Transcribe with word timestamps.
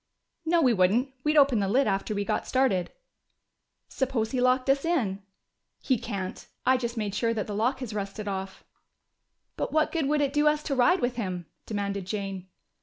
"No, 0.47 0.63
we 0.63 0.73
wouldn't. 0.73 1.13
We'd 1.23 1.37
open 1.37 1.59
the 1.59 1.67
lid 1.67 1.85
after 1.85 2.15
we 2.15 2.25
got 2.25 2.47
started." 2.47 2.91
"Suppose 3.87 4.31
he 4.31 4.41
locked 4.41 4.67
us 4.67 4.83
in?" 4.83 5.21
"He 5.79 5.99
can't. 5.99 6.47
I 6.65 6.75
just 6.75 6.97
made 6.97 7.13
sure 7.13 7.35
that 7.35 7.45
the 7.45 7.53
lock 7.53 7.81
has 7.81 7.93
rusted 7.93 8.27
off." 8.27 8.63
"But 9.57 9.71
what 9.71 9.91
good 9.91 10.07
would 10.07 10.21
it 10.21 10.33
do 10.33 10.47
us 10.47 10.63
to 10.63 10.75
ride 10.75 11.01
with 11.01 11.17
him?" 11.17 11.45
demanded 11.67 12.07
Jane. 12.07 12.47